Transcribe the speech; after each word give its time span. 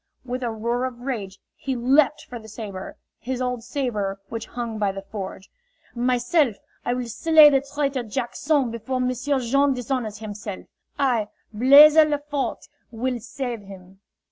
With 0.25 0.41
a 0.41 0.49
roar 0.49 0.85
of 0.85 1.01
rage 1.01 1.37
he 1.55 1.75
leaped 1.75 2.25
for 2.25 2.39
the 2.39 2.47
saber 2.47 2.97
his 3.19 3.39
old 3.39 3.63
saber 3.63 4.19
which 4.29 4.47
hung 4.47 4.79
by 4.79 4.91
the 4.91 5.03
forge. 5.03 5.47
"Myself, 5.93 6.55
I 6.83 6.95
will 6.95 7.07
slay 7.07 7.51
the 7.51 7.61
traitor 7.61 8.01
Jack 8.01 8.35
son 8.35 8.71
before 8.71 8.99
M'sieu' 8.99 9.39
Jean 9.41 9.75
dishonors 9.75 10.17
himself! 10.17 10.65
I, 10.97 11.27
Blaise 11.53 11.97
Lefort, 11.97 12.67
will 12.89 13.19
save 13.19 13.61
him." 13.61 13.99